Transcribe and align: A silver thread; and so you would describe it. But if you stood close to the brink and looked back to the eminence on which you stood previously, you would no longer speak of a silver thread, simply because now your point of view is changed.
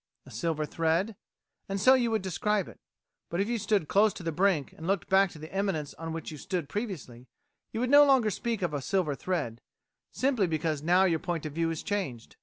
A 0.25 0.31
silver 0.31 0.65
thread; 0.65 1.15
and 1.69 1.79
so 1.79 1.93
you 1.93 2.09
would 2.09 2.23
describe 2.23 2.67
it. 2.67 2.79
But 3.29 3.39
if 3.39 3.47
you 3.47 3.59
stood 3.59 3.87
close 3.87 4.13
to 4.15 4.23
the 4.23 4.31
brink 4.31 4.73
and 4.73 4.87
looked 4.87 5.09
back 5.09 5.29
to 5.29 5.37
the 5.37 5.53
eminence 5.53 5.93
on 5.93 6.11
which 6.11 6.31
you 6.31 6.39
stood 6.39 6.67
previously, 6.67 7.27
you 7.71 7.79
would 7.81 7.91
no 7.91 8.03
longer 8.03 8.31
speak 8.31 8.63
of 8.63 8.73
a 8.73 8.81
silver 8.81 9.13
thread, 9.13 9.61
simply 10.11 10.47
because 10.47 10.81
now 10.81 11.03
your 11.03 11.19
point 11.19 11.45
of 11.45 11.53
view 11.53 11.69
is 11.69 11.83
changed. 11.83 12.35